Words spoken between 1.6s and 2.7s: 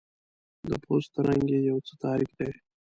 یو څه تاریک دی.